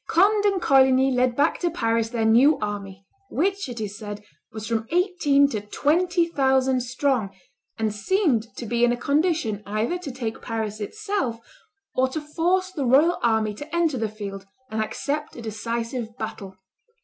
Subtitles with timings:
[0.07, 4.65] Conde and Coligny led back to Paris their new army, which, it is said, was
[4.65, 7.29] from eighteen to twenty thousand strong,
[7.77, 11.37] and seemed to be in a condition either to take Paris itself,
[11.93, 16.55] or to force the royal army to enter the field and accept a decisive battle.